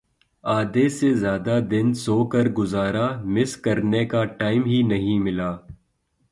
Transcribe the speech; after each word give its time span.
آدھے 0.43 0.85
سے 0.97 1.09
زیادہ 1.15 1.55
دن 1.71 1.93
سو 2.03 2.15
کر 2.31 2.49
گزارا 2.59 3.07
مس 3.33 3.55
کرنے 3.63 4.03
کا 4.11 4.23
ٹائم 4.39 4.63
ہی 4.65 4.81
نہیں 4.91 5.19
ملا 5.25 5.51